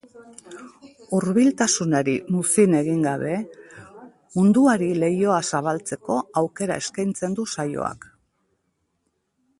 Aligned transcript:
Hurbiltasunari 1.17 2.15
muzin 2.37 2.73
egin 2.79 3.05
gabe, 3.07 3.35
munduari 4.39 4.89
leihoa 5.05 5.39
zabaltzeko 5.53 6.19
aukera 6.43 6.79
eskaintzen 6.85 7.41
du 7.41 7.47
saioak. 7.59 8.09